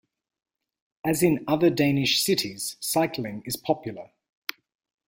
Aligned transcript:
As 1.05 1.21
in 1.21 1.43
other 1.47 1.69
Danish 1.69 2.23
cities, 2.23 2.75
cycling 2.79 3.43
is 3.45 3.55
popular. 3.55 4.09